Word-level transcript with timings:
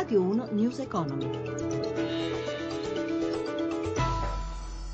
Radio 0.00 0.22
1 0.22 0.48
News 0.52 0.78
Economy. 0.78 1.26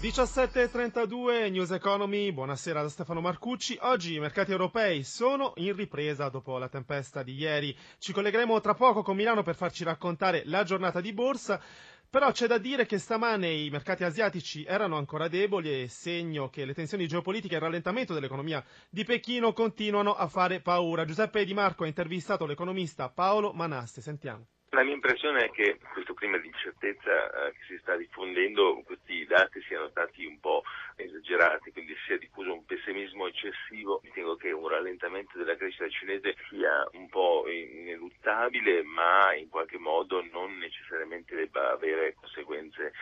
17.32 0.00 1.50
News 1.50 1.70
Economy, 1.72 2.32
buonasera 2.32 2.80
da 2.80 2.88
Stefano 2.88 3.20
Marcucci. 3.20 3.76
Oggi 3.82 4.14
i 4.14 4.18
mercati 4.18 4.52
europei 4.52 5.02
sono 5.04 5.52
in 5.56 5.76
ripresa 5.76 6.30
dopo 6.30 6.56
la 6.56 6.70
tempesta 6.70 7.22
di 7.22 7.34
ieri. 7.34 7.76
Ci 7.98 8.14
collegheremo 8.14 8.58
tra 8.62 8.72
poco 8.72 9.02
con 9.02 9.14
Milano 9.14 9.42
per 9.42 9.56
farci 9.56 9.84
raccontare 9.84 10.40
la 10.46 10.62
giornata 10.64 11.02
di 11.02 11.12
borsa. 11.12 11.60
Però 12.08 12.32
c'è 12.32 12.46
da 12.46 12.56
dire 12.56 12.86
che 12.86 12.96
stamane 12.96 13.50
i 13.50 13.68
mercati 13.68 14.04
asiatici 14.04 14.64
erano 14.64 14.96
ancora 14.96 15.28
deboli 15.28 15.82
e 15.82 15.88
segno 15.88 16.48
che 16.48 16.64
le 16.64 16.72
tensioni 16.72 17.06
geopolitiche 17.06 17.52
e 17.52 17.56
il 17.58 17.62
rallentamento 17.62 18.14
dell'economia 18.14 18.64
di 18.88 19.04
Pechino 19.04 19.52
continuano 19.52 20.14
a 20.14 20.28
fare 20.28 20.60
paura. 20.62 21.04
Giuseppe 21.04 21.44
Di 21.44 21.52
Marco 21.52 21.84
ha 21.84 21.88
intervistato 21.88 22.46
l'economista 22.46 23.10
Paolo 23.10 23.52
Manaste. 23.52 24.00
Sentiamo. 24.00 24.46
La 24.74 24.82
mia 24.82 24.94
impressione 24.94 25.44
è 25.44 25.50
che 25.52 25.78
questo 25.92 26.14
clima 26.14 26.36
di 26.38 26.48
incertezza 26.48 27.46
eh, 27.46 27.52
che 27.52 27.58
si 27.68 27.78
sta 27.78 27.94
diffondendo, 27.94 28.82
questi 28.84 29.24
dati 29.24 29.62
siano 29.62 29.88
stati 29.90 30.24
un 30.24 30.40
po' 30.40 30.64
esagerati, 30.96 31.70
quindi 31.70 31.94
sia 32.04 32.18
diffuso 32.18 32.52
un 32.52 32.64
pessimismo 32.64 33.28
eccessivo. 33.28 34.00
Ritengo 34.02 34.34
che 34.34 34.50
un 34.50 34.66
rallentamento 34.66 35.38
della 35.38 35.54
crescita 35.54 35.88
cinese 35.88 36.34
sia 36.48 36.88
un 36.94 37.08
po' 37.08 37.44
ineluttabile, 37.48 38.82
ma 38.82 39.32
in 39.36 39.48
qualche 39.48 39.78
modo 39.78 40.24
non 40.32 40.58
necessariamente 40.58 41.36
debba 41.36 41.70
avere 41.70 42.14
conseguenze 42.14 42.92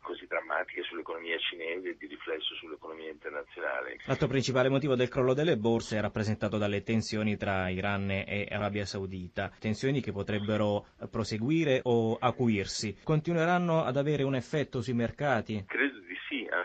così 0.00 0.26
drammatiche 0.26 0.82
sull'economia 0.82 1.38
cinese 1.38 1.90
e 1.90 1.96
di 1.98 2.06
riflesso 2.06 2.54
sull'economia 2.56 3.10
internazionale. 3.10 3.98
L'altro 4.06 4.26
principale 4.26 4.68
motivo 4.68 4.94
del 4.94 5.08
crollo 5.08 5.34
delle 5.34 5.56
borse 5.56 5.98
è 5.98 6.00
rappresentato 6.00 6.58
dalle 6.58 6.82
tensioni 6.82 7.36
tra 7.36 7.68
Iran 7.68 8.10
e 8.10 8.48
Arabia 8.50 8.84
Saudita, 8.84 9.50
tensioni 9.58 10.00
che 10.00 10.12
potrebbero 10.12 10.86
proseguire 11.10 11.80
o 11.84 12.16
acuirsi. 12.18 12.98
Continueranno 13.02 13.84
ad 13.84 13.96
avere 13.96 14.22
un 14.22 14.34
effetto 14.34 14.80
sui 14.80 14.94
mercati? 14.94 15.64
Credo 15.66 16.00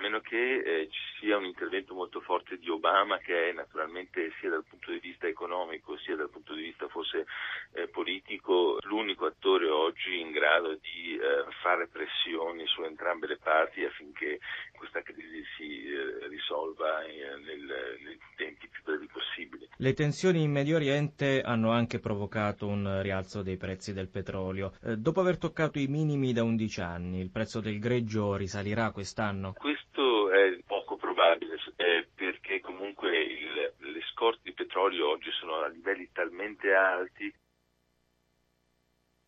meno 0.06 0.20
che 0.22 0.38
eh, 0.38 0.88
ci 0.90 1.02
sia 1.20 1.38
un 1.38 1.46
intervento 1.46 1.96
molto 1.96 2.22
forte 2.22 2.58
di 2.58 2.70
Obama 2.70 3.18
che 3.18 3.50
è 3.50 3.54
naturalmente 3.54 4.32
sia 4.40 4.52
dal 4.52 4.64
punto 4.64 4.92
di 4.92 5.00
vista 5.00 5.28
economico 5.28 5.98
sia 5.98 6.16
dal 6.16 6.30
punto 6.30 6.54
di 6.54 6.62
vista 6.62 6.88
forse 6.88 7.26
eh, 7.74 7.88
politico 7.88 8.78
l'unico 8.84 9.26
attore 9.26 9.68
oggi 9.68 10.20
in 10.20 10.32
grado 10.32 10.76
di 10.76 11.18
eh, 11.18 11.46
fare 11.62 11.88
pressioni 11.88 12.68
su 12.68 12.84
entrambe 12.84 13.26
le 13.26 13.38
parti 13.38 13.84
affinché 13.84 14.40
questa 14.78 15.02
crisi 15.02 15.44
si 15.58 15.88
eh, 15.88 16.28
risolva 16.28 17.04
eh, 17.04 17.38
nel, 17.44 17.98
nei 18.04 18.20
tempi 18.36 18.68
più 18.68 18.84
brevi 18.84 19.08
possibili. 19.08 19.68
Le 19.78 19.94
tensioni 19.94 20.44
in 20.44 20.52
Medio 20.52 20.76
Oriente 20.76 21.42
hanno 21.42 21.72
anche 21.72 22.00
provocato 22.00 22.68
un 22.68 23.02
rialzo 23.02 23.42
dei 23.42 23.58
prezzi 23.58 23.94
del 23.94 24.10
petrolio. 24.10 24.74
Eh, 24.84 24.98
dopo 24.98 25.22
aver 25.22 25.38
toccato 25.38 25.80
i 25.80 25.88
minimi 25.88 26.34
da 26.34 26.44
11 26.44 26.82
anni, 26.82 27.20
il 27.20 27.32
prezzo 27.32 27.60
del 27.60 27.80
greggio 27.80 28.36
risalirà 28.36 28.92
quest'anno? 28.92 29.54
Questo 29.58 30.32
è 30.32 30.58
poco 30.66 30.96
probabile 30.96 31.56
eh, 31.78 32.08
perché 32.16 32.60
comunque 32.60 33.18
il, 33.22 33.74
le 33.78 34.02
scorte 34.12 34.42
di 34.44 34.54
petrolio 34.54 35.10
oggi 35.10 35.32
sono 35.32 35.55
a 35.66 35.70
livelli 35.70 36.10
talmente 36.14 36.74
alti 36.74 37.34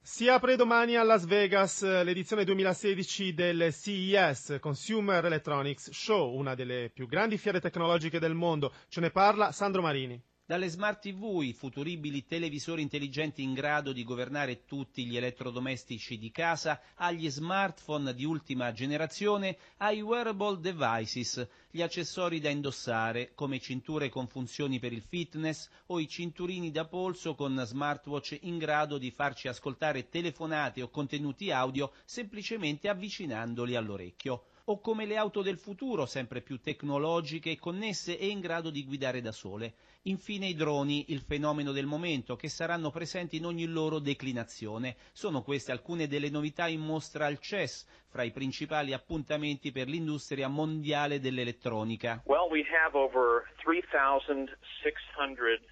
si 0.09 0.29
apre 0.29 0.55
domani 0.55 0.95
a 0.95 1.03
Las 1.03 1.25
Vegas 1.25 1.83
l'edizione 1.83 2.45
2016 2.45 3.33
del 3.33 3.73
CES, 3.73 4.57
Consumer 4.61 5.25
Electronics 5.25 5.91
Show, 5.91 6.33
una 6.33 6.55
delle 6.55 6.89
più 6.93 7.07
grandi 7.07 7.37
fiere 7.37 7.59
tecnologiche 7.59 8.17
del 8.17 8.33
mondo. 8.33 8.71
Ce 8.87 9.01
ne 9.01 9.11
parla 9.11 9.51
Sandro 9.51 9.81
Marini. 9.81 10.17
Dalle 10.49 10.69
smart 10.69 11.01
TV, 11.01 11.41
i 11.41 11.51
futuribili 11.51 12.25
televisori 12.25 12.81
intelligenti 12.81 13.43
in 13.43 13.53
grado 13.53 13.91
di 13.91 14.05
governare 14.05 14.63
tutti 14.63 15.05
gli 15.05 15.17
elettrodomestici 15.17 16.17
di 16.17 16.31
casa, 16.31 16.79
agli 16.95 17.29
smartphone 17.29 18.13
di 18.13 18.23
ultima 18.23 18.71
generazione, 18.71 19.57
ai 19.79 19.99
wearable 19.99 20.61
devices, 20.61 21.45
gli 21.69 21.81
accessori 21.81 22.39
da 22.39 22.47
indossare, 22.47 23.33
come 23.35 23.59
cinture 23.59 24.07
con 24.07 24.29
funzioni 24.29 24.79
per 24.79 24.93
il 24.93 25.01
fitness 25.01 25.67
o 25.87 25.99
i 25.99 26.07
cinturini 26.07 26.71
da 26.71 26.85
polso 26.85 27.35
con 27.35 27.61
smartwatch 27.65 28.37
in 28.43 28.57
grado 28.57 28.97
di 28.97 29.11
farci 29.11 29.49
ascoltare 29.49 30.07
telefonate 30.07 30.81
o 30.81 30.87
contenuti 30.87 31.51
audio 31.51 31.91
semplicemente 32.05 32.87
avvicinandoli 32.87 33.75
all'orecchio 33.75 34.45
o 34.69 34.81
come 34.81 35.05
le 35.05 35.15
auto 35.15 35.41
del 35.41 35.57
futuro, 35.57 36.05
sempre 36.05 36.41
più 36.41 36.59
tecnologiche, 36.59 37.57
connesse 37.57 38.17
e 38.17 38.27
in 38.27 38.41
grado 38.41 38.69
di 38.69 38.83
guidare 38.83 39.21
da 39.21 39.31
sole. 39.31 39.75
Infine 40.03 40.47
i 40.47 40.55
droni, 40.55 41.05
il 41.09 41.21
fenomeno 41.21 41.71
del 41.71 41.85
momento, 41.85 42.35
che 42.35 42.49
saranno 42.49 42.91
presenti 42.91 43.37
in 43.37 43.45
ogni 43.45 43.65
loro 43.65 43.99
declinazione. 43.99 44.97
Sono 45.13 45.41
queste 45.41 45.71
alcune 45.71 46.07
delle 46.07 46.29
novità 46.29 46.67
in 46.67 46.81
mostra 46.81 47.25
al 47.25 47.39
CES, 47.39 47.85
fra 48.09 48.23
i 48.23 48.31
principali 48.31 48.93
appuntamenti 48.93 49.71
per 49.71 49.87
l'industria 49.87 50.47
mondiale 50.47 51.19
dell'elettronica. 51.19 52.21
Well, 52.25 52.49
we 52.49 52.63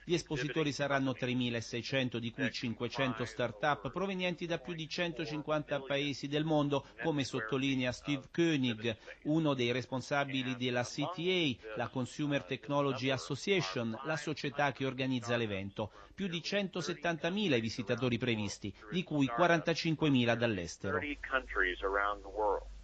Gli 0.03 0.13
espositori 0.13 0.72
saranno 0.72 1.12
3.600, 1.12 2.17
di 2.17 2.31
cui 2.31 2.51
500 2.51 3.25
start-up 3.25 3.89
provenienti 3.89 4.45
da 4.45 4.59
più 4.59 4.73
di 4.73 4.88
150 4.88 5.79
paesi 5.81 6.27
del 6.27 6.44
mondo, 6.44 6.85
come 7.01 7.23
sottolinea 7.23 7.91
Steve 7.91 8.27
Koenig, 8.31 8.84
uno 9.23 9.53
dei 9.53 9.72
responsabili 9.72 10.56
della 10.57 10.84
CTA, 10.84 11.75
la 11.75 11.88
Consumer 11.88 12.44
Technology 12.44 13.09
Association, 13.09 13.97
la 14.03 14.18
società 14.18 14.72
che 14.72 14.85
organizza 14.85 15.38
l'evento. 15.38 15.91
Più 16.13 16.28
di 16.28 16.40
170.000 16.40 17.56
i 17.56 17.62
visitatori 17.62 18.18
previsti, 18.18 18.74
di 18.91 19.03
cui 19.03 19.28
45.000 19.28 20.35
dall'estero. 20.35 21.00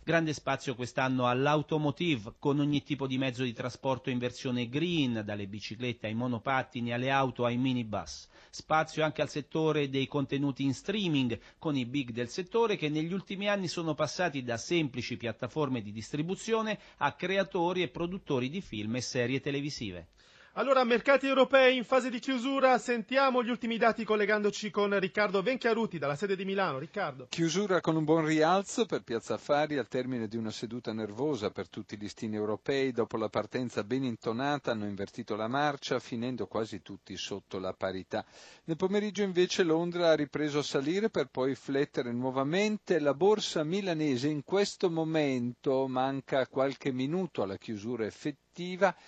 Grande 0.04 0.34
spazio 0.34 0.74
quest'anno 0.74 1.28
all'automotive, 1.28 2.34
con 2.40 2.60
ogni 2.60 2.82
tipo 2.82 3.06
di 3.06 3.20
mezzo 3.20 3.44
di 3.44 3.54
trasporto 3.54 4.10
in 4.10 4.18
versione 4.18 4.68
green, 4.68 5.22
dalle 5.24 5.46
biciclette 5.46 6.08
ai 6.08 6.16
monopattini, 6.16 6.92
alle 6.92 7.12
auto 7.12 7.46
ai 7.46 7.56
minibus. 7.58 8.28
Spazio 8.50 9.04
anche 9.04 9.22
al 9.22 9.30
settore 9.30 9.90
dei 9.92 10.08
contenuti 10.08 10.64
in 10.64 10.74
streaming, 10.74 11.40
con 11.60 11.78
i 11.78 11.86
big 11.86 12.10
del 12.10 12.30
settore 12.30 12.78
che 12.78 12.90
negli 12.90 13.14
ultimi 13.14 13.48
anni 13.48 13.68
sono 13.68 13.94
passati 13.94 14.42
da 14.42 14.58
semplici 14.58 15.18
piattaforme 15.18 15.84
di 15.84 15.92
distribuzione 15.92 16.80
a 16.98 17.14
creatori 17.14 17.84
e 17.84 17.90
produttori 17.90 18.50
di 18.50 18.60
film 18.60 18.96
e 18.96 19.02
serie 19.02 19.40
televisive. 19.40 20.08
Allora, 20.56 20.84
mercati 20.84 21.28
europei 21.28 21.78
in 21.78 21.86
fase 21.86 22.10
di 22.10 22.20
chiusura, 22.20 22.78
sentiamo 22.78 23.42
gli 23.42 23.50
ultimi 23.50 23.78
dati 23.78 24.04
collegandoci 24.04 24.70
con 24.70 25.00
Riccardo 25.00 25.42
Venchiaruti 25.42 25.98
dalla 25.98 26.18
sede 26.18 26.36
di 26.36 26.44
Milano. 26.44 26.78
Riccardo. 26.78 27.28
Chiusura 27.30 27.80
con 27.80 27.96
un 27.96 28.04
buon 28.04 28.26
rialzo 28.26 28.86
per 28.86 29.02
Piazza 29.04 29.36
Affari 29.36 29.78
al 29.78 29.88
termine 29.88 30.28
di 30.28 30.36
una 30.36 30.52
seduta 30.52 30.92
nervosa 30.92 31.52
per 31.52 31.70
tutti 31.70 31.94
i 31.94 31.98
listini 31.98 32.36
europei. 32.36 32.92
Dopo 32.92 33.16
la 33.16 33.30
partenza 33.30 33.86
ben 33.86 34.04
intonata 34.04 34.72
hanno 34.72 34.88
invertito 34.88 35.38
la 35.38 35.48
marcia, 35.48 36.00
finendo 36.00 36.48
quasi 36.48 36.82
tutti 36.82 37.16
sotto 37.16 37.58
la 37.58 37.72
parità. 37.72 38.26
Nel 38.66 38.76
pomeriggio 38.76 39.24
invece 39.24 39.64
Londra 39.64 40.10
ha 40.10 40.16
ripreso 40.16 40.60
a 40.60 40.64
salire 40.64 41.10
per 41.10 41.28
poi 41.28 41.56
flettere 41.56 42.12
nuovamente. 42.12 43.00
La 43.00 43.14
borsa 43.14 43.64
milanese 43.64 44.28
in 44.28 44.44
questo 44.44 44.90
momento 44.92 45.88
manca 45.88 46.46
qualche 46.48 46.92
minuto 46.92 47.42
alla 47.42 47.56
chiusura 47.58 48.06
effettiva 48.06 48.50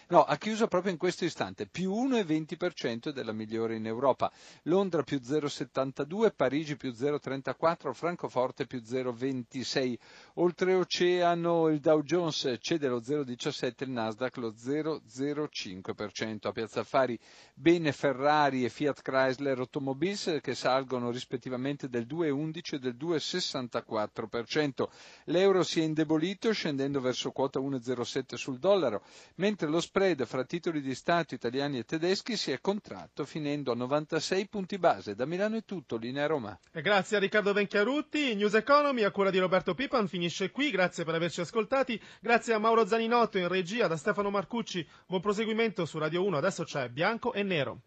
no, 0.08 0.24
ha 0.24 0.38
chiuso 0.38 0.68
proprio 0.68 0.92
in 0.94 0.98
questo 0.98 1.26
istante, 1.26 1.66
più 1.68 1.92
1,20% 1.94 3.10
della 3.10 3.34
migliore 3.34 3.76
in 3.76 3.86
Europa. 3.86 4.32
Londra 4.64 5.04
più 5.04 5.20
0,72, 5.22 6.32
Parigi 6.36 6.78
più 6.78 6.92
0,34, 6.92 7.92
Francoforte 7.94 8.66
più 8.66 8.80
0,26. 8.80 9.98
Oltreoceano 10.36 11.68
il 11.68 11.80
Dow 11.82 12.02
Jones 12.04 12.56
cede 12.62 12.88
lo 12.88 13.00
0,17, 13.02 13.84
il 13.84 13.90
Nasdaq 13.90 14.38
lo 14.38 14.54
0,05%. 14.54 16.48
A 16.48 16.52
Piazza 16.52 16.80
Affari 16.82 17.20
bene 17.54 17.92
Ferrari 17.92 18.64
e 18.64 18.70
Fiat 18.70 19.02
Chrysler 19.02 19.60
Automobiles 19.60 20.38
che 20.42 20.56
salgono 20.56 21.12
rispettivamente 21.12 21.90
del 21.90 22.06
2,11 22.08 22.76
e 22.76 22.80
del 22.80 22.96
2,64%. 22.98 24.88
L'euro 25.26 25.64
si 25.64 25.82
è 25.82 25.84
indebolito 25.84 26.52
scendendo 26.54 27.02
verso 27.02 27.32
quota 27.32 27.60
1,07 27.60 28.36
sul 28.36 28.60
dollaro 28.60 29.04
mentre 29.36 29.68
lo 29.68 29.80
spread 29.80 30.26
fra 30.26 30.44
titoli 30.44 30.82
di 30.82 30.94
Stato 30.96 31.34
italiani 31.34 31.80
e 31.80 31.84
tedeschi 31.84 32.38
si 32.38 32.52
è 32.52 32.60
contratto 32.60 33.26
finendo 33.26 33.72
a 33.72 33.76
96 33.76 34.48
punti 34.48 34.78
base. 34.78 35.16
Da 35.16 35.26
Milano 35.26 35.58
è 35.58 35.64
tutto, 35.64 35.98
linea 35.98 36.26
Roma. 36.26 36.58
E 36.72 36.82
grazie 36.82 37.18
a 37.18 37.20
Riccardo 37.20 37.54
Venchiarutti, 37.54 38.36
News 38.36 38.54
Economy 38.54 39.04
a 39.04 39.12
cura 39.12 39.30
di 39.30 39.40
Roberto 39.40 39.74
Pipan 39.74 40.08
finisce 40.08 40.52
qui, 40.52 40.72
grazie 40.72 41.04
per 41.04 41.16
averci 41.16 41.42
ascoltati, 41.42 42.00
grazie 42.20 42.54
a 42.54 42.60
Mauro 42.60 42.86
Zaninotto 42.86 43.38
in 43.38 43.48
regia, 43.48 43.88
da 43.88 43.98
Stefano 43.98 44.30
Marcucci, 44.30 44.88
buon 45.08 45.22
proseguimento 45.22 45.86
su 45.86 45.98
Radio 45.98 46.24
1, 46.24 46.38
adesso 46.38 46.64
c'è 46.64 46.90
Bianco 46.90 47.34
e 47.34 47.44
Nero. 47.44 47.82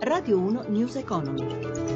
Radio 0.00 0.38
1 0.38 0.64
News 0.68 0.96
Economy. 0.96 1.93